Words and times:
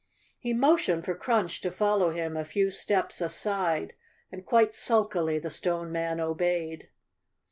He 0.39 0.51
motioned 0.51 1.05
for 1.05 1.13
Crunch 1.13 1.61
to 1.61 1.69
fol¬ 1.69 1.99
low 1.99 2.09
him 2.09 2.35
a 2.35 2.43
few 2.43 2.71
steps 2.71 3.21
aside 3.21 3.93
and 4.31 4.43
quite 4.43 4.73
sulkily 4.73 5.37
the 5.37 5.51
Stone 5.51 5.91
Man 5.91 6.19
obeyed. 6.19 6.89